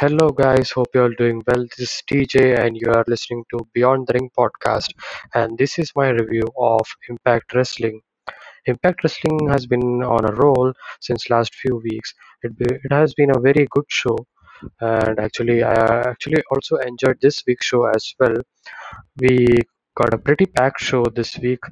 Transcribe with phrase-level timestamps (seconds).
[0.00, 0.70] Hello, guys.
[0.70, 1.64] Hope you're doing well.
[1.76, 4.92] This is TJ, and you are listening to Beyond the Ring podcast.
[5.34, 8.00] And this is my review of Impact Wrestling.
[8.66, 12.14] Impact Wrestling has been on a roll since last few weeks.
[12.44, 14.16] It, be, it has been a very good show,
[14.80, 15.74] and actually, I
[16.10, 18.36] actually also enjoyed this week's show as well.
[19.20, 19.48] We
[19.96, 21.64] got a pretty packed show this week.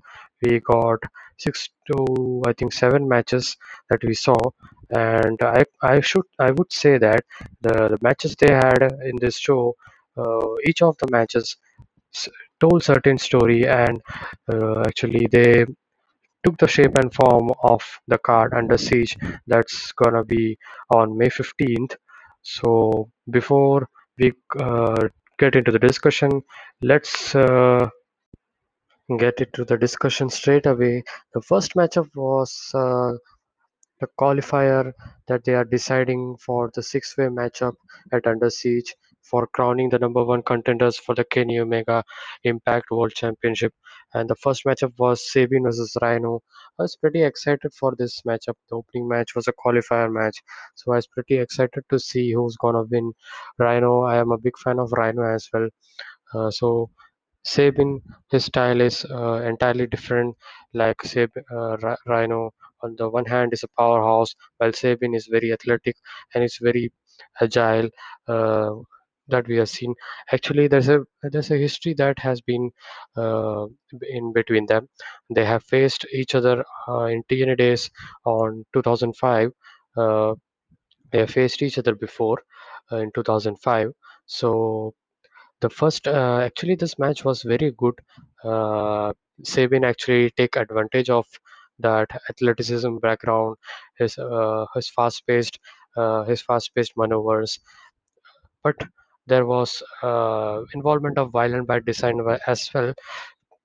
[0.43, 0.99] We got
[1.39, 3.57] six to I think seven matches
[3.89, 4.37] that we saw,
[4.91, 7.25] and I I should I would say that
[7.61, 9.75] the, the matches they had in this show,
[10.17, 11.57] uh, each of the matches
[12.61, 14.01] told certain story, and
[14.53, 15.65] uh, actually they
[16.45, 20.59] took the shape and form of the card under siege that's gonna be
[20.95, 21.97] on May 15th.
[22.43, 26.43] So before we uh, get into the discussion,
[26.83, 27.89] let's uh,
[29.19, 31.03] get into the discussion straight away.
[31.35, 33.13] The first matchup was uh,
[34.01, 34.93] the qualifier
[35.29, 37.75] that they are deciding for the six-way matchup
[38.13, 42.05] at Under Siege for crowning the number one contenders for the Kenny Omega
[42.45, 43.73] Impact World Championship.
[44.15, 46.43] And the first matchup was Sabin versus Rhino.
[46.79, 48.55] I was pretty excited for this matchup.
[48.71, 50.41] The opening match was a qualifier match,
[50.77, 53.13] so I was pretty excited to see who's gonna win.
[53.59, 55.69] Rhino, I am a big fan of Rhino as well.
[56.35, 56.91] Uh, so
[57.45, 60.37] Sabin, his style is uh, entirely different.
[60.75, 65.53] Like Sab, uh, Rhino, on the one hand, is a powerhouse, while Sabin is very
[65.53, 65.97] athletic
[66.35, 66.93] and is very
[67.41, 67.89] agile.
[68.29, 68.71] Uh,
[69.29, 69.93] that we have seen.
[70.33, 72.71] Actually, there's a there's a history that has been
[73.17, 73.67] uh,
[74.09, 74.89] in between them.
[75.35, 77.91] They have faced each other uh, in TNA days
[78.25, 79.51] on 2005.
[79.97, 80.35] Uh,
[81.13, 82.39] they have faced each other before
[82.93, 83.91] uh, in 2005.
[84.27, 84.95] So
[85.61, 87.95] the first, uh, actually, this match was very good.
[89.45, 91.27] Sabin actually take advantage of
[91.81, 93.57] that athleticism background,
[93.99, 95.59] his uh, his fast-paced,
[95.97, 97.59] uh, his fast-paced maneuvers.
[98.63, 98.77] But
[99.27, 102.93] there was uh, involvement of violent by design as well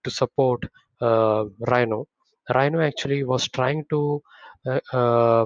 [0.03, 0.64] to support
[1.02, 2.08] uh, Rhino.
[2.53, 4.22] Rhino actually was trying to
[4.68, 5.46] uh, uh,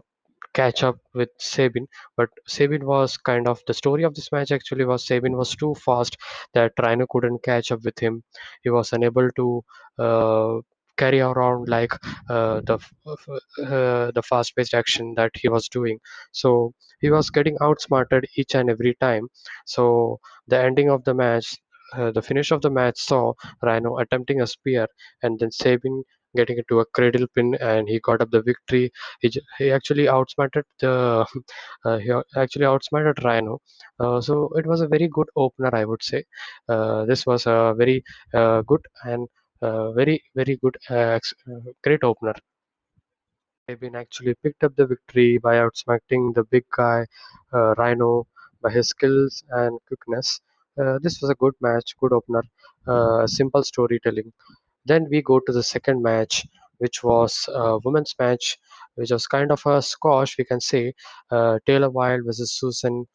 [0.54, 1.88] catch up with Sabin,
[2.18, 5.76] but Sabin was kind of the story of this match actually was Sabin was too
[5.76, 6.18] fast
[6.54, 8.24] that Rhino couldn't catch up with him.
[8.64, 9.64] He was unable to
[10.98, 11.94] carry around like
[12.30, 12.78] uh, the
[13.60, 16.00] uh, the fast-paced action that he was doing.
[16.32, 19.28] So he was getting outsmarted each and every time.
[19.66, 21.58] So the ending of the match.
[21.94, 24.88] Uh, the finish of the match saw Rhino attempting a spear
[25.22, 26.04] and then Sabin
[26.36, 28.92] getting into a cradle pin and he got up the victory
[29.22, 31.26] he, he actually outsmarted the
[31.86, 33.60] uh, he actually outsmarted Rhino.
[34.00, 36.24] Uh, so it was a very good opener, I would say.
[36.68, 39.28] Uh, this was a very uh, good and
[39.62, 42.36] very very good uh, uh, great opener.
[43.70, 47.06] Sabin actually picked up the victory by outsmarting the big guy
[47.54, 48.28] uh, Rhino
[48.62, 50.40] by his skills and quickness.
[50.80, 52.44] Uh, this was a good match, good opener,
[52.88, 54.32] uh, simple storytelling.
[54.86, 56.46] Then we go to the second match,
[56.78, 58.58] which was a women's match,
[58.96, 60.94] which was kind of a squash, we can say.
[61.32, 63.06] Uh, Taylor Wilde versus Susan,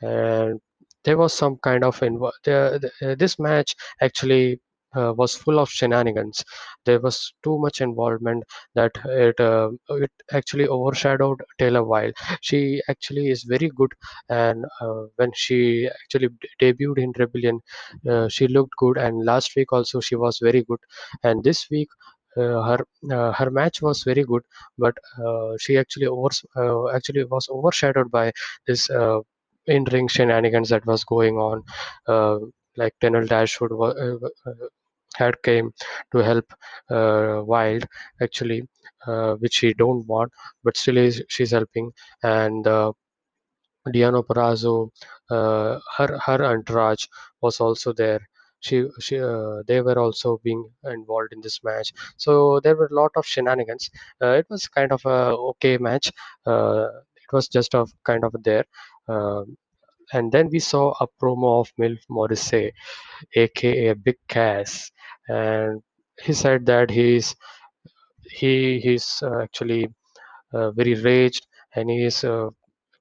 [0.00, 0.60] and
[1.04, 4.60] there was some kind of invo- the, the, this match actually
[4.96, 6.44] uh, was full of shenanigans.
[6.84, 8.44] There was too much involvement
[8.74, 12.14] that it uh, it actually overshadowed Taylor Wilde.
[12.40, 13.92] She actually is very good,
[14.28, 16.28] and uh, when she actually
[16.60, 17.60] debuted in Rebellion,
[18.08, 18.96] uh, she looked good.
[18.98, 20.78] And last week also she was very good
[21.22, 21.88] and this week
[22.36, 22.78] uh, her
[23.12, 24.42] uh, her match was very good
[24.78, 24.94] but
[25.58, 26.28] she actually over
[26.94, 28.32] actually was overshadowed by
[28.66, 29.20] this uh,
[29.66, 31.62] in-ring shenanigans that was going on
[32.76, 34.68] like Tenille Dashwood wa- uh, uh,
[35.16, 35.72] had came
[36.12, 36.46] to help
[36.90, 37.86] uh, Wilde
[38.22, 38.62] actually
[39.06, 40.32] uh, which she don't want
[40.64, 41.90] but still is she's helping
[42.22, 42.92] and uh,
[43.88, 44.90] Diano Perazzo,
[45.96, 47.06] her her entourage
[47.40, 48.20] was also there.
[48.60, 51.92] She she uh, they were also being involved in this match.
[52.16, 53.90] So there were a lot of shenanigans.
[54.22, 55.18] Uh, it was kind of a
[55.52, 56.10] okay match.
[56.46, 58.64] Uh, it was just a kind of there.
[60.12, 62.72] And then we saw a promo of Milf Morrissey,
[63.36, 64.90] aka Big Cass,
[65.28, 65.82] and
[66.22, 67.36] he said that he's
[68.40, 69.82] he he's uh, actually
[70.52, 72.48] uh, very raged and he is uh,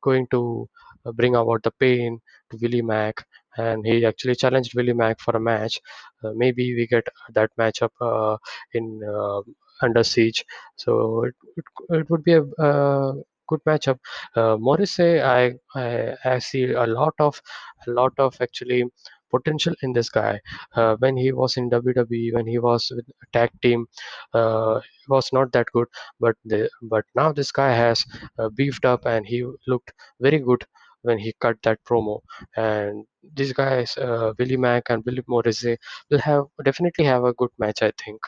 [0.01, 0.69] going to
[1.05, 2.19] uh, bring about the pain
[2.51, 3.25] to Willie Mack
[3.57, 5.79] and he actually challenged Willie Mack for a match.
[6.23, 8.37] Uh, maybe we get that matchup uh,
[8.73, 9.41] in uh,
[9.81, 10.45] Under Siege.
[10.77, 13.13] So it, it, it would be a uh,
[13.47, 13.97] good matchup.
[14.35, 17.41] Uh, Morrissey, I, I I see a lot of
[17.87, 18.83] a lot of actually
[19.31, 20.39] potential in this guy.
[20.75, 23.85] Uh, when he was in WWE, when he was with tag team,
[24.33, 25.87] uh, he was not that good
[26.19, 28.05] but the but now this guy has
[28.39, 29.91] uh, beefed up and he looked
[30.21, 30.63] very good
[31.01, 32.19] when he cut that promo.
[32.55, 35.77] And these guys, uh, Willie Mack and Billy Morrissey,
[36.09, 38.19] will have definitely have a good match, I think.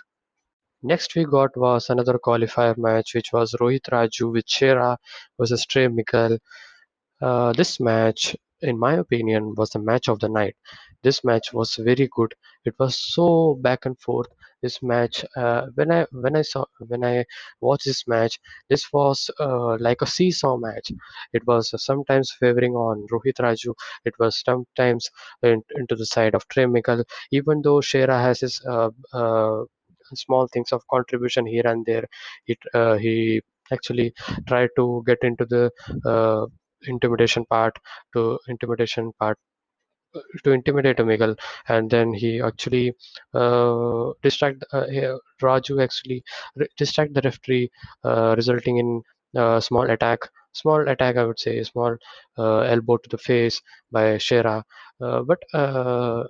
[0.83, 4.97] Next we got was another qualifier match, which was Rohit Raju with Shera
[5.39, 6.37] versus Trey Miguel.
[7.21, 10.55] Uh, this match, in my opinion, was the match of the night.
[11.03, 12.33] This match was very good.
[12.65, 14.27] It was so back and forth.
[14.61, 17.25] This match, uh, when I when I saw when I
[17.61, 18.39] watched this match,
[18.69, 20.91] this was uh, like a seesaw match.
[21.33, 23.73] It was sometimes favoring on Rohit Raju.
[24.05, 25.09] It was sometimes
[25.43, 27.03] in, into the side of Trey Miguel.
[27.31, 29.63] Even though Shera has his uh, uh,
[30.13, 32.05] small things of contribution here and there,
[32.47, 33.41] it uh, he
[33.71, 34.13] actually
[34.47, 35.71] tried to get into the
[36.05, 36.45] uh,
[36.87, 37.77] intimidation part
[38.13, 39.37] to intimidation part
[40.15, 41.35] uh, to intimidate Miguel,
[41.67, 42.93] and then he actually
[43.33, 44.85] uh, distract uh,
[45.41, 46.23] Raju actually
[46.77, 47.69] distract the referee,
[48.03, 49.01] uh, resulting in
[49.35, 50.19] a small attack.
[50.53, 51.95] Small attack, I would say, small
[52.37, 53.61] uh, elbow to the face
[53.91, 54.63] by Shera.
[54.99, 56.23] Uh, but uh,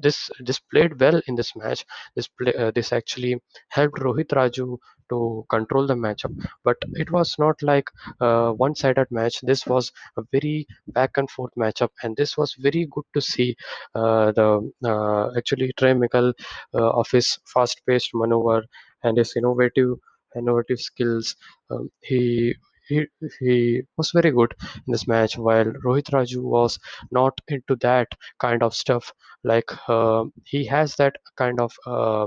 [0.00, 1.84] this this played well in this match.
[2.14, 4.78] This play, uh, this actually helped Rohit Raju
[5.10, 6.32] to control the matchup.
[6.64, 7.88] But it was not like
[8.20, 9.40] a one-sided match.
[9.42, 13.56] This was a very back and forth matchup, and this was very good to see.
[13.94, 16.32] Uh, the uh, actually Trey Miguel
[16.74, 18.62] uh, of his fast-paced maneuver
[19.04, 19.96] and his innovative
[20.36, 21.34] innovative skills.
[21.70, 22.54] Um, he
[22.88, 23.04] he,
[23.40, 24.54] he was very good
[24.86, 26.78] in this match while Rohit Raju was
[27.10, 28.06] not into that
[28.38, 29.12] kind of stuff
[29.52, 32.26] like uh, he has that kind of uh,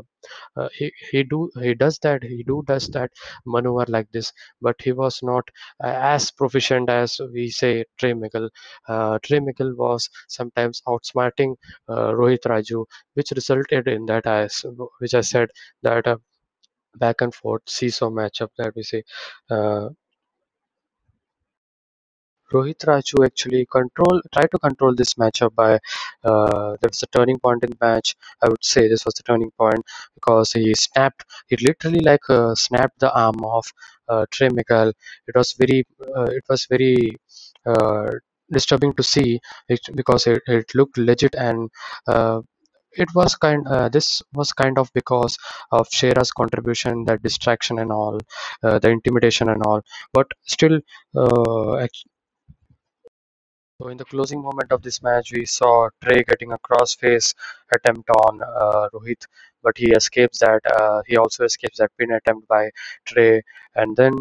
[0.57, 3.11] uh, he he do he does that he do does that
[3.45, 4.31] maneuver like this
[4.61, 5.49] but he was not
[5.83, 8.49] as proficient as we say Trey Miguel
[8.87, 11.55] uh, Trey Miguel was sometimes outsmarting
[11.89, 12.85] uh, Rohit Raju
[13.15, 14.65] which resulted in that as
[14.99, 15.49] which I said
[15.83, 16.17] that uh,
[16.97, 19.03] back and forth seesaw matchup that we say
[19.49, 19.89] uh,
[22.53, 25.73] Rohit Raju actually control tried to control this matchup by
[26.23, 28.15] uh, there was a turning point in the match.
[28.43, 29.83] I would say this was the turning point
[30.15, 31.25] because he snapped.
[31.47, 33.65] He literally like uh, snapped the arm of
[34.07, 34.89] uh, Trey Miguel.
[35.27, 35.85] It was very
[36.15, 37.15] uh, it was very
[37.65, 38.11] uh,
[38.51, 41.69] disturbing to see it because it, it looked legit and.
[42.07, 42.41] Uh,
[42.93, 43.67] it was kind.
[43.67, 45.37] Uh, this was kind of because
[45.71, 48.19] of Shera's contribution, that distraction and all,
[48.63, 49.81] uh, the intimidation and all.
[50.11, 50.79] But still,
[51.15, 51.87] uh,
[53.79, 57.33] so in the closing moment of this match, we saw Trey getting a crossface
[57.73, 59.25] attempt on uh, Rohit,
[59.63, 60.61] but he escapes that.
[60.65, 62.69] Uh, he also escapes that pin attempt by
[63.05, 63.41] Trey,
[63.75, 64.13] and then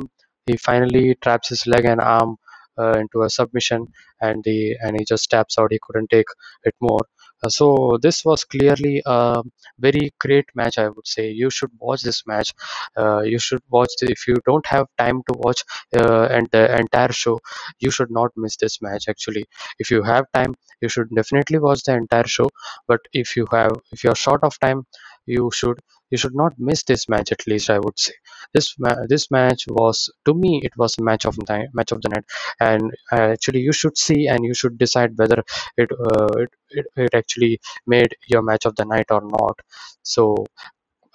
[0.47, 2.37] he finally traps his leg and arm
[2.79, 3.87] uh, into a submission,
[4.21, 5.73] and and he just taps out.
[5.73, 6.29] He couldn't take
[6.65, 7.01] it more.
[7.49, 9.43] So this was clearly a
[9.79, 10.79] very great match.
[10.79, 12.53] I would say you should watch this match.
[12.97, 15.63] Uh, you should watch the, if you don't have time to watch
[15.97, 17.39] uh, and the entire show
[17.81, 19.45] you should not miss this match actually
[19.79, 22.49] if you have time you should definitely watch the entire show
[22.87, 24.85] but if you have if you're short of time
[25.29, 25.79] you should
[26.11, 28.15] you should not miss this match at least i would say.
[28.55, 32.03] This ma- this match was to me it was a match of the match of
[32.03, 32.25] the night.
[32.61, 35.45] And uh, actually you should see and you should decide whether
[35.79, 39.59] it, uh, it, it it actually made your match of the night or not.
[40.03, 40.37] So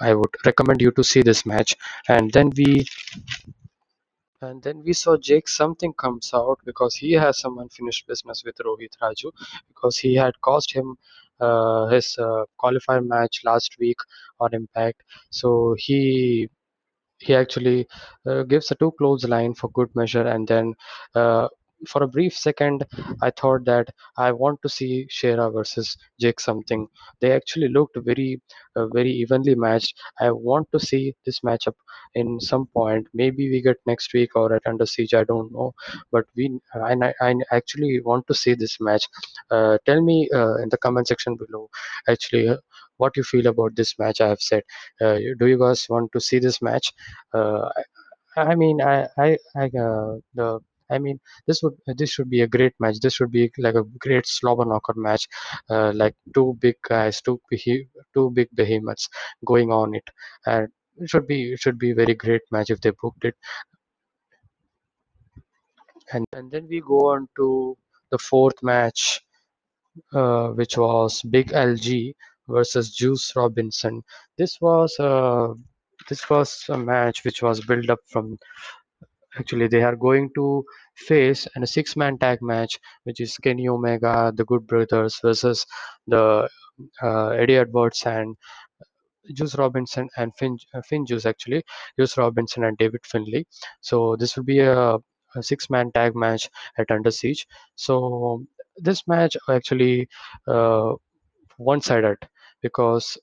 [0.02, 1.76] i would recommend you to see this match.
[2.10, 2.86] And then we
[4.42, 8.58] and then we saw Jake something comes out because he has some unfinished business with
[8.58, 9.32] Rohit Raju
[9.70, 10.98] because he had cost him
[11.90, 13.98] his uh, qualifier match last week
[14.40, 15.04] on Impact.
[15.32, 16.50] So he
[17.20, 17.88] he actually
[18.28, 20.74] uh, gives a two close line for good measure and then
[21.16, 21.48] uh,
[21.88, 22.86] for a brief second
[23.22, 23.88] i thought that
[24.18, 26.88] i want to see shera versus jake something.
[27.22, 28.42] They actually looked very
[28.76, 29.96] uh, very evenly matched.
[30.20, 31.76] I want to see this matchup
[32.16, 33.08] in some point.
[33.14, 35.74] Maybe we get next week or at under siege i don't know.
[36.12, 39.06] But we i, I actually want to see this match.
[39.52, 41.70] Uh, tell me uh, in the comment section below
[42.08, 42.58] actually uh,
[42.98, 44.64] what you feel about this match i have said.
[45.02, 46.92] Uh, do you guys want to see this match?
[47.34, 47.70] Uh,
[48.38, 50.60] I, I mean, I, I, I uh, the,
[50.90, 53.00] I mean, this would, this should be a great match.
[53.00, 55.28] This should be like a great slobber knocker match,
[55.70, 57.40] uh, like two big guys, two
[58.14, 59.10] two big behemoths
[59.46, 60.10] going on it,
[60.46, 63.36] and it should be, it should be a very great match if they booked it.
[66.12, 67.78] And and then we go on to
[68.12, 69.22] the fourth match,
[70.14, 72.14] uh, which was Big LG
[72.48, 74.04] versus Juice Robinson.
[74.38, 75.54] This was uh,
[76.10, 78.38] this was a match which was built up from
[79.40, 80.64] Actually, they are going to
[80.96, 85.66] face in a six-man tag match, which is Kenny Omega, the Good Brothers versus
[86.08, 86.48] the
[87.02, 88.36] uh, Eddie Edwards and
[89.34, 91.64] Juice Robinson and Finn, uh, Finn Juice actually,
[92.00, 93.46] Juice Robinson and David Finlay.
[93.82, 94.98] So this will be a
[95.36, 96.48] a six-man tag match
[96.78, 97.48] at Under Siege.
[97.76, 98.46] So
[98.78, 100.08] this match actually
[100.48, 100.94] uh,
[101.58, 102.18] one-sided
[102.62, 103.18] because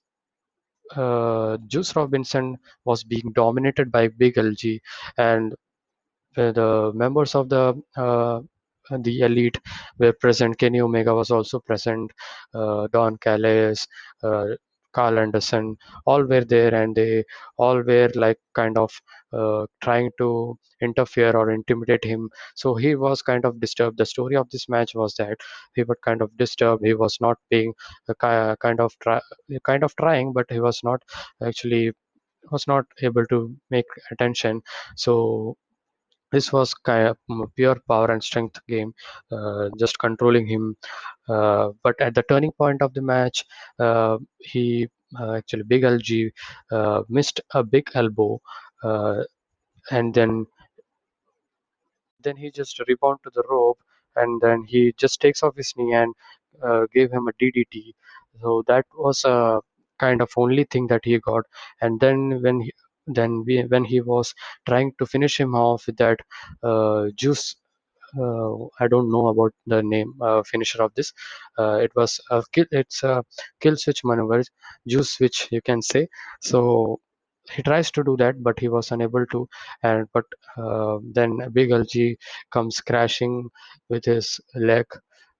[0.97, 4.81] uh, Juice Robinson was being dominated by Big LG,
[5.19, 5.55] and
[6.37, 8.41] the members of the uh,
[8.99, 9.59] the elite
[9.99, 10.59] were present.
[10.59, 12.11] Kenny Omega was also present.
[12.55, 13.87] Uh, Don Callis,
[14.25, 14.47] uh,
[14.93, 17.25] Karl Anderson, all were there, and they
[17.59, 18.93] all were like kind of
[19.33, 22.29] uh, trying to interfere or intimidate him.
[22.57, 23.99] So he was kind of disturbed.
[23.99, 25.39] The story of this match was that
[25.75, 26.85] he was kind of disturbed.
[26.85, 27.73] He was not being
[28.21, 29.21] kind of try,
[29.65, 31.03] kind of trying, but he was not
[31.45, 31.93] actually
[32.51, 34.63] was not able to make attention.
[34.97, 35.57] So
[36.33, 37.17] this was kind of
[37.57, 38.93] pure power and strength game,
[39.33, 40.77] uh, just controlling him.
[41.29, 43.45] Uh, but at the turning point of the match,
[43.79, 46.31] uh, he uh, actually Big LG
[46.73, 48.41] uh, missed a big elbow,
[48.85, 49.23] uh,
[49.91, 50.47] and then
[52.23, 53.79] then he just rebound to the rope,
[54.17, 56.15] and then he just takes off his knee and
[56.93, 57.95] gave him a DDT.
[58.41, 59.61] So that was a
[59.99, 61.45] kind of only thing that he got.
[61.81, 62.73] And then when he,
[63.15, 64.35] then we, when he was
[64.67, 66.19] trying to finish him off with that
[66.63, 67.57] uh, juice
[68.19, 71.13] uh, I don't know about the name uh, finisher of this.
[71.59, 72.67] Uh, it was a kill.
[72.73, 73.25] It's a
[73.61, 74.43] kill switch maneuver,
[74.89, 76.09] juice switch you can say.
[76.41, 77.01] So
[77.53, 79.49] he tries to do that, but he was unable to.
[79.83, 80.25] And but
[80.57, 82.17] uh, then Big LG
[82.53, 83.49] comes crashing
[83.89, 84.87] with his leg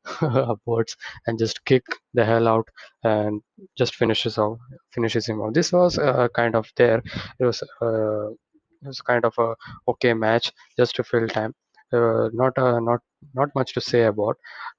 [0.23, 2.69] upwards and just kick the hell out
[3.05, 3.41] and
[3.77, 4.59] just finishes off
[4.93, 5.53] finishes him off.
[5.55, 7.03] This was uh, kind of there.
[7.39, 9.55] It was uh, it was kind of a
[9.89, 11.55] okay match just to fill time.
[11.93, 13.01] Uh, not uh, not
[13.35, 14.37] not much to say about.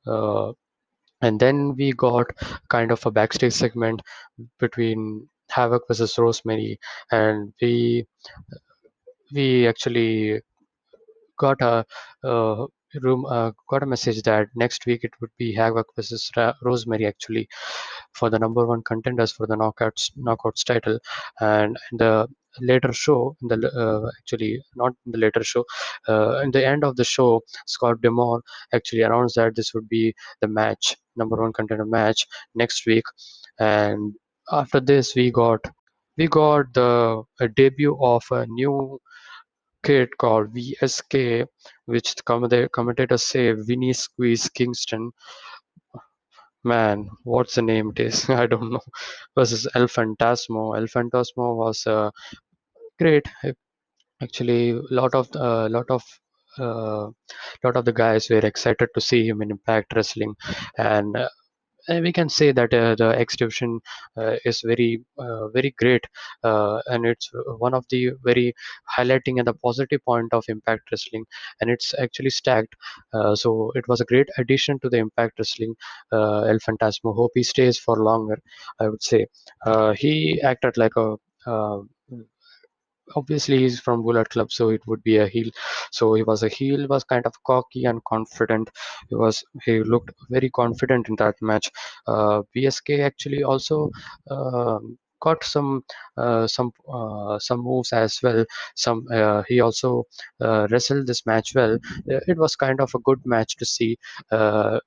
[0.08, 0.54] Uh,
[1.22, 2.28] and then we got
[2.70, 4.02] kind of a backstage segment
[4.60, 6.80] between Havok versus Rosemary,
[7.12, 8.06] and we
[9.34, 10.42] we actually
[11.38, 11.86] got a
[12.24, 12.66] uh,
[13.02, 17.06] room uh, got a message that next week it would be Havok versus Ra- Rosemary
[17.06, 17.48] actually
[18.14, 21.00] for the number one contenders for the knockouts knockouts title.
[21.40, 22.28] And the
[22.60, 25.64] later show in the uh, actually not in the later show
[26.10, 28.42] uh, in the end of the show Scott D'Amore
[28.74, 33.06] actually announced that this would be the match number one contender match next week.
[33.60, 34.14] And
[34.52, 35.62] after this we got
[36.18, 37.24] we got the
[37.56, 39.00] debut of a new
[39.84, 41.46] kit called VSK,
[41.86, 45.12] which the commentators say Vinny Squeeze Kingston.
[46.64, 48.30] Man, what's the name it is?
[48.30, 48.82] I don't know.
[49.36, 50.78] Versus El Phantasmo.
[50.78, 52.12] El Phantasmo was uh,
[53.00, 53.28] great.
[54.22, 56.04] Actually, a lot of uh, lot of
[56.60, 57.10] a uh,
[57.64, 60.36] lot of the guys were excited to see him in Impact Wrestling,
[60.78, 61.30] and uh,
[61.90, 63.80] we can say that uh, the X division
[64.18, 66.04] uh, is very uh, very great
[66.44, 68.54] uh, and it's one of the very
[68.98, 71.26] highlighting and the positive point of impact wrestling
[71.60, 72.76] and it's actually stacked.
[73.14, 75.76] Uh, so it was a great addition to the impact wrestling
[76.12, 78.40] uh, el phantasmo hope he stays for longer
[78.80, 79.26] i would say.
[79.96, 81.16] He acted like a
[83.16, 85.50] obviously he's from Bullet Club, so it would be a heel.
[85.92, 88.70] So he was a heel, was kind of cocky and confident.
[89.10, 91.70] He was he looked very confident in that match.
[92.08, 93.90] Uh, VSK actually also
[94.30, 94.80] uh,
[95.22, 95.84] got some
[96.18, 98.44] uh, some uh, some moves as well.
[98.76, 100.04] Some uh, he also
[100.42, 101.78] uh, wrestled this match well.
[102.08, 103.98] It was kind of a good match to see,
[104.32, 104.80] um,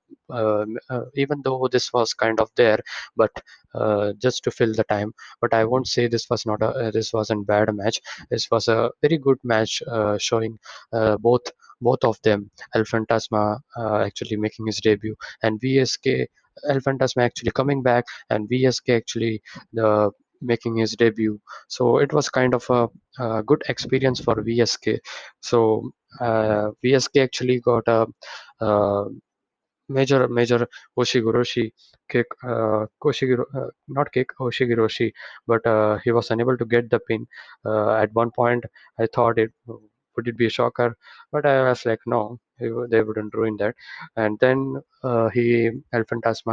[0.90, 2.78] Uh, even though this was kind of there,
[3.16, 3.30] but
[3.74, 5.12] uh, just to fill the time.
[5.40, 8.00] But I won't say this was not a uh, this wasn't bad match.
[8.30, 9.82] This was a very good match
[10.18, 10.58] showing
[11.20, 11.46] both
[11.80, 12.50] both of them.
[12.74, 16.26] El Phantasmo actually making his debut and VSK
[16.68, 20.10] El Phantasmo actually coming back and VSK actually the
[20.40, 21.40] making his debut.
[21.68, 22.88] So it was kind of a,
[23.18, 24.98] a good experience for VSK.
[25.40, 28.06] So uh, VSK actually got a,
[28.60, 29.04] a
[29.88, 30.66] major major
[30.98, 31.72] Hoshigoroshi
[32.08, 35.12] kick, uh, Koshigiro, uh, not kick Hoshigoroshi,
[35.46, 37.26] but uh, he was unable to get the pin.
[37.64, 38.64] Uh, at one point,
[38.98, 39.52] I thought it
[40.16, 40.96] would it be a shocker,
[41.32, 43.74] but I was like, no, they wouldn't ruin that.
[44.16, 46.04] And then uh, he El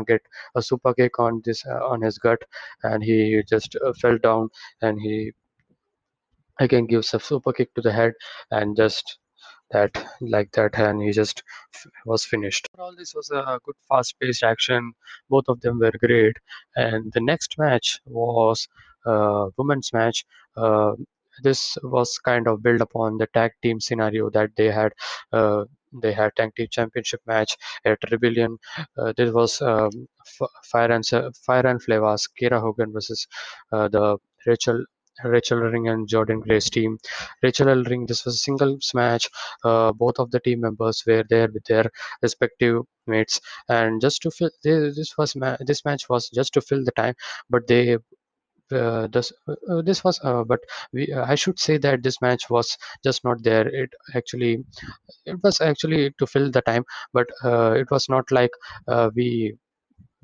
[0.08, 0.22] get
[0.56, 2.42] a super kick on this uh, on his gut,
[2.84, 4.50] and he just fell down,
[4.82, 5.32] and he
[6.60, 8.14] again gives a super kick to the head,
[8.52, 9.20] and just
[9.72, 11.44] that like that and he just
[12.06, 12.68] was finished.
[12.78, 14.94] All this was a good fast-paced action.
[15.30, 16.38] Both of them were great.
[16.76, 18.68] And the next match was
[19.06, 20.26] a women's match.
[20.56, 20.94] Uh,
[21.44, 24.92] this was kind of built upon the tag team scenario that they had
[25.32, 25.64] uh,
[26.02, 28.58] they had tag team championship match at rebellion.
[28.98, 29.92] Uh, this was um,
[30.64, 31.06] fire and
[31.46, 33.28] fire and flavas kiera hogan versus
[33.72, 34.84] uh, the rachel
[35.24, 36.98] Rachel Ellering and Jordynne Grace's team.
[37.44, 39.30] Rachel Ellering, this was a singles match.
[39.64, 41.90] Uh, both of the team members were there with their
[42.22, 46.84] respective mates, and just to fill this was ma- this match was just to fill
[46.84, 47.16] the time,
[47.50, 47.98] but they.
[48.72, 50.62] Uh, this uh, this was uh, but
[50.94, 54.64] we uh, I should say that this match was just not there it actually
[55.26, 58.52] it was actually to fill the time but uh, it was not like
[59.14, 59.58] we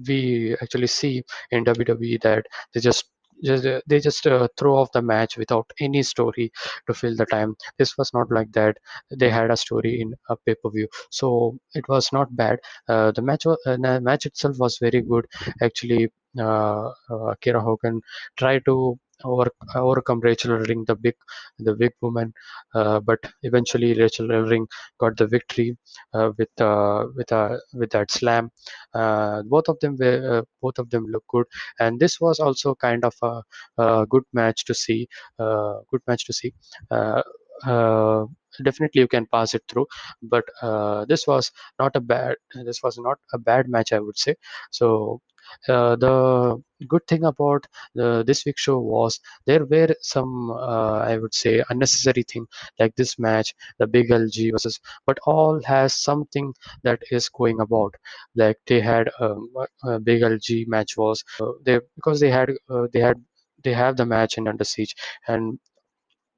[0.08, 3.06] we actually see in WWE that they just
[3.44, 6.52] just uh, they just uh, throw off the match without any story
[6.88, 7.56] to fill the time.
[7.78, 8.78] This was not like that.
[9.12, 10.88] They had a story in a pay-per-view.
[11.12, 12.60] So it was not bad.
[12.88, 15.26] Uh, the match uh, match itself was very good.
[15.62, 18.02] Actually uh, uh, Kiera Hogan
[18.38, 21.16] tried to over, overcome Rachel Ellering the big
[21.60, 22.34] the big woman
[22.76, 24.66] uh, but eventually Rachel Ellering
[25.00, 25.78] got the victory
[26.14, 28.52] uh, with uh, with a with that slam.
[28.94, 31.46] Uh, both of them were uh, both of them look good.
[31.80, 33.42] And this was also kind of a,
[33.78, 35.08] a good match to see
[35.40, 36.54] uh, good match to see.
[36.92, 37.22] Uh,
[37.66, 38.26] uh,
[38.64, 39.88] definitely you can pass it through.
[40.22, 44.18] But uh, this was not a bad this was not a bad match i would
[44.18, 44.36] say.
[44.72, 45.22] So
[45.70, 51.18] uh, the good thing about the, this week show was there were some uh, i
[51.18, 52.46] would say unnecessary thing
[52.80, 57.94] like this match the big lg versus but all has something that is going about.
[58.36, 59.50] Like they had um,
[59.84, 63.18] a big lg match was uh, they because they had uh, they had
[63.64, 64.96] they have the match in under siege
[65.28, 65.60] and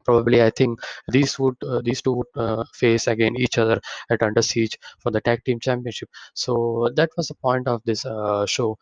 [0.09, 0.79] probably i think
[1.17, 5.11] these would uh, these two would uh, face again each other at under siege for
[5.11, 6.09] the tag team championship.
[6.33, 8.77] So that was the point of this uh, show.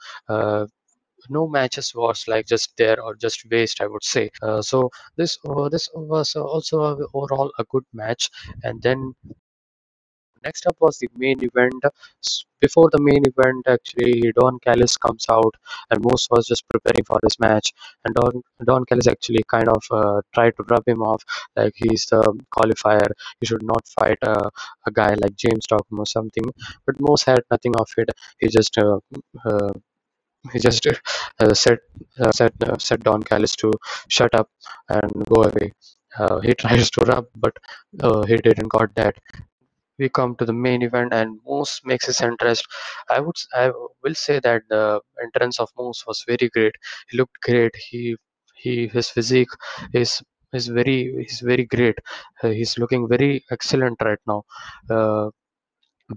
[1.29, 4.29] No matches was like just there or just waste i would say.
[4.41, 6.77] Uh, so this uh, this was also
[7.13, 8.29] overall a good match.
[8.63, 9.13] And then
[10.47, 11.83] Next up was the main event.
[12.59, 15.55] Before the main event, actually, Don Callis comes out,
[15.91, 17.71] and Moose was just preparing for his match.
[18.03, 21.23] And Don Don Callis actually kind of uh, tried to rub him off,
[21.55, 22.21] like he's the
[22.55, 23.07] qualifier.
[23.41, 24.49] You should not fight uh,
[24.87, 26.45] a guy like James Stockton or something.
[26.85, 28.09] But Moose had nothing of it.
[28.39, 28.99] He just uh,
[29.45, 29.71] uh,
[30.53, 31.79] he just uh, said
[32.19, 33.71] uh, said uh, said Don Callis to
[34.10, 34.49] shut up
[34.89, 35.73] and go away.
[36.17, 37.55] Uh, he tries to rub, but
[38.01, 39.15] uh, he didn't got that
[39.99, 42.62] we come to the main event and Moose makes his entrance.
[43.10, 43.71] I would I
[44.03, 46.75] will say that the entrance of Moose was very great.
[47.10, 47.75] He looked great.
[47.89, 48.15] He
[48.55, 49.53] he his physique
[49.93, 50.21] is
[50.53, 51.97] is very is very great.
[52.43, 54.43] Uh, he's looking very excellent right now.
[54.89, 55.29] Uh,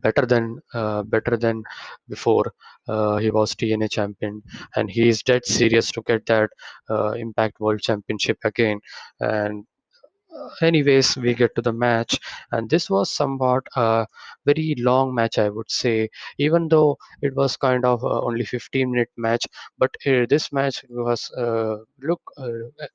[0.05, 1.63] better than uh, better than
[2.09, 2.53] before
[2.89, 4.41] uh, he was TNA champion
[4.77, 6.51] and he is dead serious to get that
[6.89, 8.79] uh, Impact World Championship again
[9.19, 9.65] and
[10.63, 12.19] anyways we get to the match
[12.53, 14.07] and this was somewhat a
[14.47, 19.11] very long match i would say even though it was kind of only 15 minute
[19.17, 19.47] match
[19.79, 22.87] but uh, this match was uh, look uh,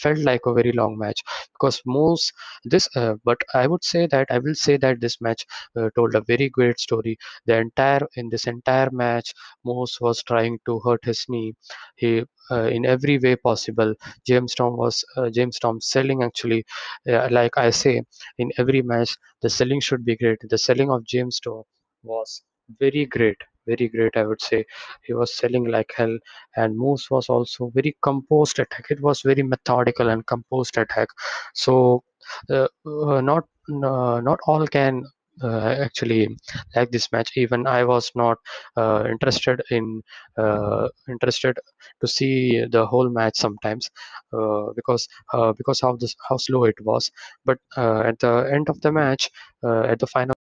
[0.00, 1.20] felt like a very long match.
[1.52, 2.32] Because most
[2.64, 5.44] this uh, but i would say that i will say that this match
[5.78, 7.16] uh, told a very great story.
[7.46, 9.32] The entire in this entire match
[9.64, 11.54] moose was trying to hurt his knee.
[11.96, 13.94] He uh, in every way possible.
[14.26, 16.64] James storm was uh, james storm selling actually
[17.08, 18.02] uh, like i say
[18.38, 20.38] in every match the selling should be great.
[20.48, 21.64] The selling of james storm
[22.02, 22.42] was
[22.80, 24.64] very great very great i would say.
[25.02, 26.16] He was selling like hell
[26.56, 28.86] and moose was also very composed attack.
[28.90, 31.08] It was very methodical and composed attack.
[31.54, 32.02] So
[32.50, 35.04] uh, uh, not uh, not all can
[35.42, 36.28] uh, actually
[36.76, 37.30] like this match.
[37.36, 38.38] Even i was not
[38.76, 40.02] uh, interested in
[40.38, 41.58] uh, interested
[42.00, 43.90] to see the whole match sometimes
[44.32, 47.10] uh, because uh, because how this how slow it was.
[47.44, 49.30] But at the end of the match
[49.64, 50.34] at the final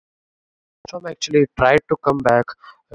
[1.08, 2.44] actually tried to come back,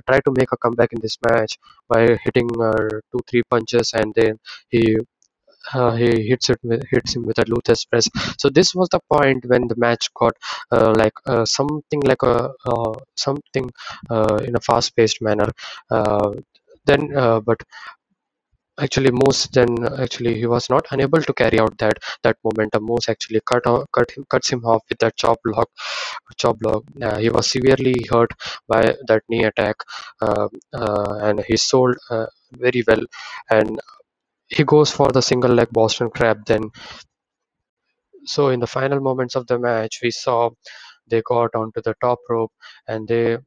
[0.07, 1.57] tried to make a comeback in this match
[1.89, 4.97] by hitting uh, two, three punches, and then he
[5.73, 8.07] uh, he hits it with, hits him with a Lou Thesz press.
[8.39, 10.33] So this was the point when the match got
[10.71, 13.69] uh, like uh, something like a uh, something
[14.09, 15.49] uh, in a fast-paced manner.
[16.85, 17.09] Then,
[17.43, 17.59] but
[18.79, 22.85] actually Moose then actually he was not unable to carry out that that momentum.
[22.85, 25.69] Moose actually cut cut him, cuts him off with that chop block.
[26.37, 26.83] Chop block.
[27.01, 28.31] Uh, he was severely hurt
[28.67, 29.77] by that knee attack,
[30.21, 33.03] uh, uh, and he sold uh, very well.
[33.49, 33.79] And
[34.47, 36.45] he goes for the single leg Boston Crab.
[36.45, 36.69] Then,
[38.25, 40.49] so in the final moments of the match, we saw
[41.09, 42.51] they got onto the top rope
[42.87, 43.37] and they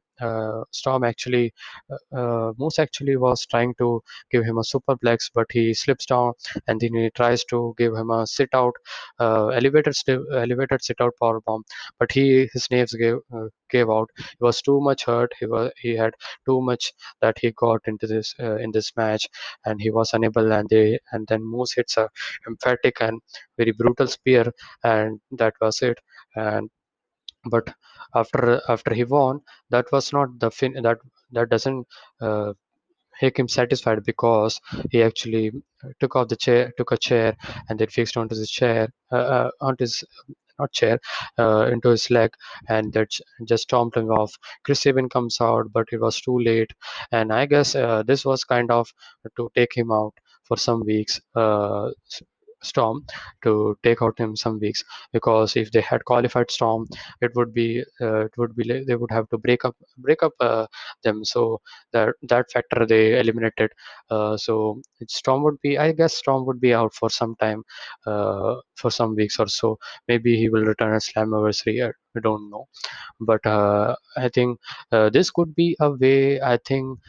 [0.71, 1.53] Storm actually,
[1.91, 6.33] uh, uh, Moose actually was trying to give him a superplex, but he slips down
[6.67, 8.73] and then he tries to give him a sit out,
[9.19, 11.63] uh, elevated, elevated sit out power bomb,
[11.99, 14.09] but he his nerves gave uh, gave out.
[14.17, 15.31] He was too much hurt.
[15.39, 16.13] He was he had
[16.45, 19.27] too much that he got into this uh, in this match,
[19.65, 20.51] and he was unable.
[20.51, 22.09] And they and then Moose hits a
[22.47, 23.21] emphatic and
[23.57, 24.51] very brutal spear,
[24.83, 25.97] and that was it.
[26.35, 26.69] And
[27.45, 27.73] but
[28.15, 30.73] after after he won, that was not the fin.
[30.81, 30.99] That
[31.31, 31.87] that doesn't
[32.21, 32.53] uh,
[33.21, 34.59] make him satisfied because
[34.91, 35.51] he actually
[35.99, 37.35] took off the chair, took a chair,
[37.69, 40.03] and then fixed onto the chair, uh, uh, onto his
[40.59, 40.99] not chair,
[41.39, 42.31] uh, into his leg,
[42.69, 43.09] and that
[43.47, 44.33] just stomped him off.
[44.63, 46.71] Chris Sabin comes out, but it was too late,
[47.11, 48.89] and I guess uh, this was kind of
[49.37, 51.19] to take him out for some weeks.
[52.63, 53.05] Storm
[53.43, 56.87] to take out him some weeks because if they had qualified Storm,
[57.21, 60.33] it would be uh, it would be they would have to break up break up
[60.39, 60.65] uh,
[61.03, 61.23] them.
[61.25, 61.59] So
[61.93, 63.71] that that factor they eliminated.
[64.09, 67.63] Uh, so Storm would be I guess Storm would be out for some time
[68.05, 69.77] uh, for some weeks or so.
[70.07, 71.91] Maybe he will return at Slammiversary.
[72.15, 72.67] I don't know,
[73.19, 74.59] but uh, I think
[74.91, 76.41] uh, this could be a way.
[76.41, 76.99] I think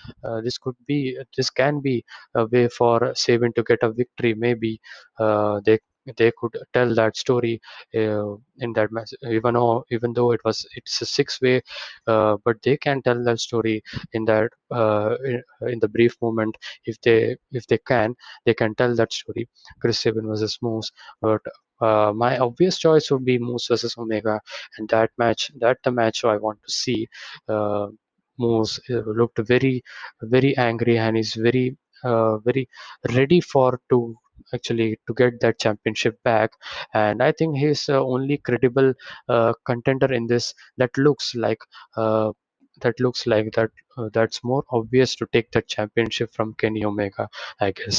[0.45, 4.35] this could be this can be a way for Sabin to get a victory.
[4.35, 4.81] Maybe
[5.19, 5.79] uh, they
[6.17, 7.61] they could tell that story
[7.95, 11.63] uh, in that match even though even though it was it's a six way
[12.07, 16.57] uh, but they can tell that story in that uh, in, in, the brief moment.
[16.85, 18.15] If they if they can
[18.47, 19.49] they can tell that story.
[19.81, 21.41] Chris sabin versus moose but
[21.81, 24.41] uh, my obvious choice would be moose versus omega
[24.79, 27.09] and that match that the match i want to see.
[27.49, 27.89] Uh,
[28.39, 29.83] moose uh, looked very
[30.23, 32.69] very angry and is very very
[33.15, 34.17] ready for to
[34.55, 36.51] actually to get that championship back.
[36.95, 38.93] And i think he's uh, only credible
[39.29, 41.59] uh, contender in this that looks like
[41.97, 42.33] uh,
[42.81, 47.29] that looks like that uh, that's more obvious to take that championship from kenny omega
[47.61, 47.99] i guess.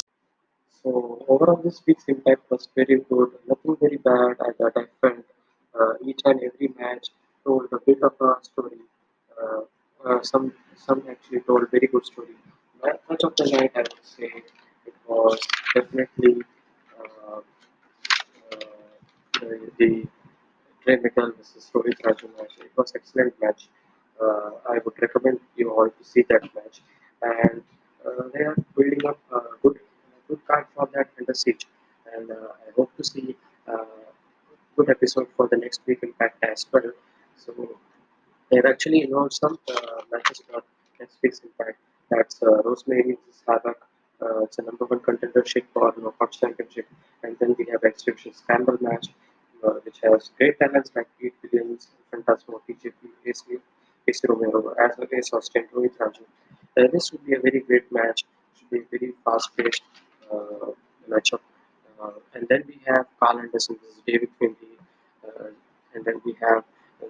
[0.84, 3.32] So overall this week's impact was very good.
[3.48, 5.26] Nothing very bad i that i felt
[5.80, 7.08] uh, each and every match
[7.46, 8.82] told a bit of a story.
[10.06, 10.54] Uh, some
[10.86, 12.36] some actually told very good story.
[12.84, 14.30] Match of the night i would say
[14.86, 15.39] it was
[15.74, 16.41] definitely
[17.00, 17.39] uh,
[18.52, 18.60] uh,
[19.78, 20.08] the
[20.84, 22.54] Trey Miguel versus Rohit Raju match.
[22.60, 23.67] It was excellent match.
[24.22, 26.82] Uh, I would recommend you all to see that match.
[27.22, 27.63] And
[28.06, 29.80] uh, they are building up a good,
[30.28, 31.65] good card for that under siege.
[32.13, 33.36] And uh, I hope to see
[33.67, 33.78] a
[34.76, 36.91] good episode for the next week Impact as well.
[37.38, 37.54] So
[38.52, 39.58] they've actually involved some
[40.12, 40.63] matches for
[41.00, 41.78] next week's Impact.
[42.10, 43.43] That's Rosemary versus
[44.24, 46.88] uh, it's a number one contendership for Knockout Championship.
[47.24, 49.08] And then we have X-Division Scramble match,
[49.64, 52.94] uh, which has great talents like Petey Williams, Phantasmo, TJP,
[53.26, 53.44] AC,
[54.08, 56.24] AC Romero, as well as Austin Rohit Raju.
[56.78, 58.24] Uh, this would be a very great match.
[58.24, 59.84] It should be a very fast-paced
[60.32, 60.72] uh,
[61.10, 61.42] matchup.
[62.02, 64.78] Uh, and then we have Karl Anderson David Finlay.
[65.26, 65.48] Uh,
[65.96, 66.64] and then we have
[67.02, 67.08] uh,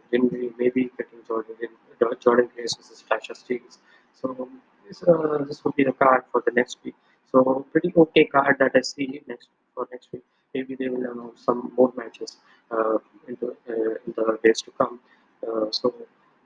[0.57, 3.77] maybe getting Jordynne, Jordynne Grace versus Tasha Steelz.
[4.21, 4.49] So
[4.87, 6.95] this, uh, this would be the card for the next week.
[7.31, 10.23] So pretty okay card that I see next for next week.
[10.53, 12.37] Maybe they will announce some more matches
[12.71, 14.99] uh, in, the, uh, in the days to come.
[15.45, 15.93] Uh, so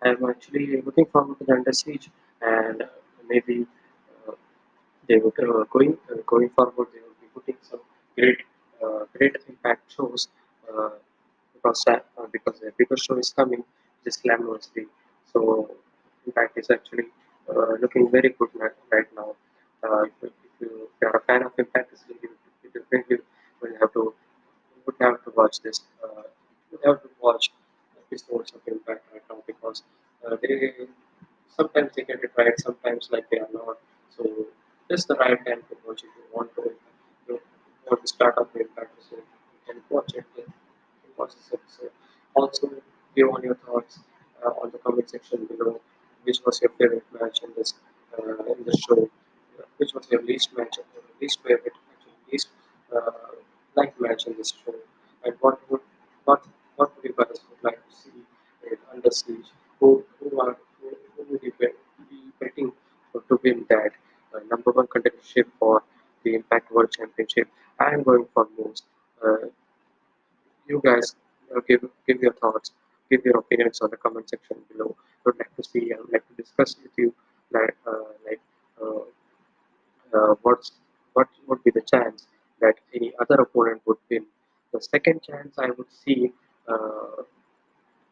[0.02, 2.10] I'm actually looking forward to the Under Siege
[2.41, 2.84] and
[3.28, 3.65] maybe
[4.28, 4.32] uh,
[5.08, 7.82] they would uh, going going forward they will be putting some
[8.15, 8.39] great
[9.13, 10.28] great impact shows
[11.54, 11.84] because
[12.32, 13.63] because the bigger show is coming
[14.04, 14.86] this Slammiversary.
[15.34, 15.71] So
[16.26, 17.26] impact is actually uh,
[17.81, 18.49] looking very good
[18.91, 19.36] right now.
[19.83, 22.29] Uh, if, if, you, are a fan of Impact Wrestling, you,
[22.63, 23.17] you definitely
[23.62, 24.13] will have to
[24.86, 25.81] would have to watch this.
[26.03, 26.23] Uh,
[26.71, 27.51] you have to watch
[28.01, 29.83] episodes of Impact right now because
[30.41, 30.71] they
[31.55, 33.77] sometimes they get it right, sometimes like they are not.
[34.15, 34.23] So
[34.89, 36.71] this is the right time to watch if you want to
[37.27, 37.39] you
[37.89, 39.27] to start up Impact Wrestling.
[39.67, 40.25] You can watch it.
[40.38, 41.91] You watch this episode.
[42.36, 42.69] Also,
[43.15, 43.99] give on your thoughts
[44.43, 45.79] uh, on the comment section below
[46.27, 47.73] which was your favorite match in this
[48.17, 49.09] uh, in the show?
[49.77, 50.75] Which was your least match,
[51.21, 51.77] least favorite,
[52.31, 52.49] least
[52.95, 53.31] uh,
[53.75, 54.75] liked match in this show?
[55.23, 55.81] And what would
[56.25, 56.43] what
[56.75, 58.19] what would you guys would like to see
[58.69, 59.51] in Under Siege?
[59.79, 62.71] Who who are who, who would you be betting
[63.29, 63.91] to win that
[64.33, 65.83] uh, number one contendership for
[66.23, 67.47] the Impact World Championship?
[67.79, 68.83] I am going for Moose.
[69.23, 69.47] Uh,
[70.67, 71.15] you guys
[71.55, 72.71] uh, give give your thoughts
[73.09, 74.95] give your opinions on the comment section below.
[75.57, 77.13] Like to I would like to discuss with you,
[77.51, 78.41] like, uh, like
[78.81, 79.01] uh,
[80.13, 80.71] uh, what's
[81.13, 82.27] what would be the chance
[82.61, 84.25] that any other opponent would win.
[84.73, 86.31] The second chance I would see
[86.67, 87.23] uh,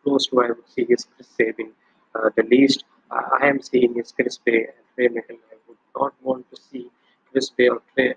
[0.03, 1.71] close to I would see is Chris Sabin.
[2.15, 5.37] Uh, the least I am seeing is Chris Bey and Trey Miguel.
[5.51, 6.89] I would not want to see
[7.31, 8.15] Chris Bey or Trey.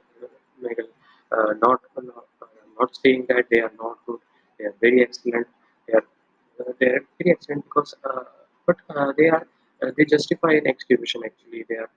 [1.32, 2.24] Uh, not not,
[2.78, 4.20] not saying that they are not good.
[4.58, 5.46] They are very excellent.
[5.86, 6.06] They are
[6.60, 8.24] uh, they are very excellent because uh,
[8.68, 9.46] but uh, they are
[9.82, 11.64] uh, they justify in execution actually.
[11.68, 11.90] They are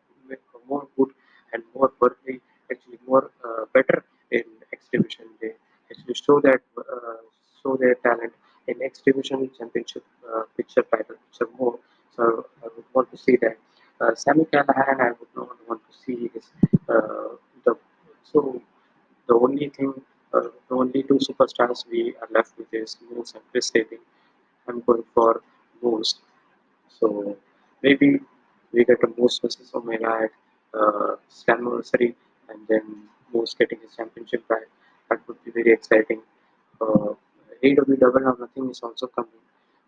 [0.69, 1.11] more good
[1.53, 2.39] and more worthy
[2.71, 5.25] actually more uh, better in X-Division.
[5.41, 5.51] They
[5.91, 6.61] actually show that
[7.61, 8.33] show their talent
[8.67, 10.05] in X-Division championship
[10.57, 11.77] picture title picture more.
[12.15, 13.57] So I would want to see that.
[14.01, 16.45] Uh, Sami Callihan, I would not want to see his
[17.65, 17.75] the
[18.31, 18.61] so
[19.27, 19.93] the only thing,
[20.33, 23.99] uh, the only two superstars we are left with is Moose and Chris Daly.
[24.67, 25.41] I'm going for
[25.81, 26.15] Moose.
[27.01, 27.37] So
[27.83, 28.19] maybe
[28.71, 30.31] we get a Moose versus Omega at
[30.79, 32.15] uh, Slammiversary
[32.49, 32.83] and then
[33.33, 34.67] Moose getting his championship back.
[35.09, 36.21] That would be very exciting.
[36.79, 37.13] Uh,
[37.63, 39.41] AEW Double or Nothing is also coming.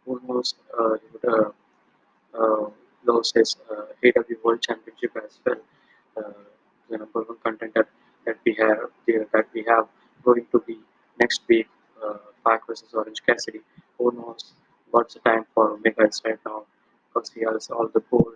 [0.05, 1.51] Almost uh, he would uh,
[2.37, 2.69] uh,
[3.35, 5.61] his uh, AEW World Championship as well.
[6.17, 6.33] Uh,
[6.89, 7.87] the number one contender
[8.25, 9.87] that we have there that we have
[10.23, 10.77] going to be
[11.19, 11.67] next week,
[12.03, 13.61] uh, Pac versus Orange Cassidy.
[13.97, 14.53] Who knows
[14.91, 16.63] what's the time for Omega is right now
[17.13, 18.35] because he has all the gold.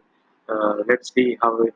[0.49, 1.75] Uh, let's see how it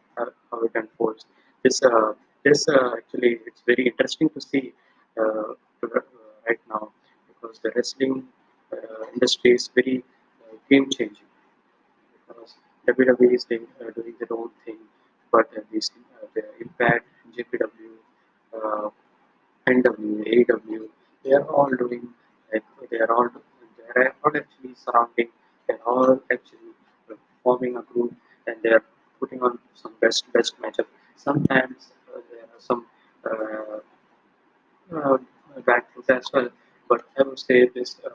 [0.52, 1.26] how it unfolds.
[1.64, 4.74] This uh, this uh, actually it's very interesting to see
[5.20, 6.00] uh, uh,
[6.48, 6.92] right now
[7.28, 8.24] because the wrestling
[8.74, 10.04] uh, industry is very
[10.70, 11.30] game changing
[12.28, 12.56] because
[12.88, 14.78] WWE is doing, doing their own thing,
[15.32, 15.92] but this,
[16.34, 17.06] the Impact,
[17.38, 17.92] JPW,
[19.68, 20.88] NW, AW,
[21.24, 22.08] they are all doing
[22.52, 25.30] they are all they are all actually surrounding,
[25.68, 26.71] they are all actually
[27.44, 28.14] forming a group
[28.48, 28.84] and they are
[29.20, 30.88] putting on some best best matchup.
[31.16, 32.86] Sometimes uh, there are some
[33.30, 33.80] uh,
[34.96, 35.18] uh,
[35.66, 36.50] bad things as well.
[36.90, 38.10] But I would say this uh,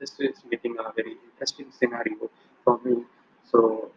[0.00, 2.30] this is making a very interesting scenario
[2.64, 3.04] for me.
[3.50, 3.90] So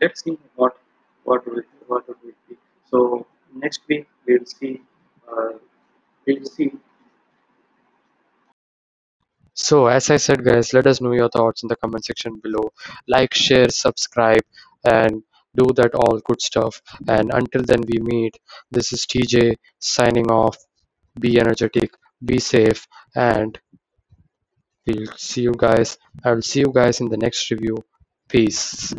[0.00, 0.76] let's see what
[1.24, 2.56] what will what will be.
[2.90, 4.82] So next week we'll see
[5.30, 5.54] uh,
[6.26, 6.72] we'll see
[9.56, 12.70] So, as I said, guys, let us know your thoughts in the comment section below.
[13.08, 14.42] Like, share, subscribe,
[14.84, 15.22] and
[15.56, 16.82] do that all good stuff.
[17.08, 18.36] And until then, we meet.
[18.70, 20.58] This is TJ signing off.
[21.18, 21.92] Be energetic,
[22.24, 23.58] be safe, and
[24.86, 25.98] we'll see you guys.
[26.24, 27.78] I will see you guys in the next review.
[28.28, 28.94] Peace.